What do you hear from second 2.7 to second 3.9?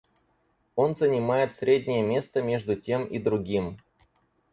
тем и другим.